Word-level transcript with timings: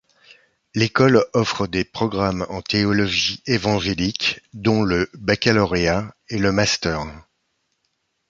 L’école 0.73 1.27
offre 1.33 1.67
des 1.67 1.83
programmes 1.83 2.47
en 2.49 2.63
théologie 2.63 3.43
évangélique, 3.45 4.41
dont 4.51 4.81
le 4.81 5.07
baccalauréat 5.13 6.15
et 6.27 6.39
le 6.39 6.51
master. 6.51 7.05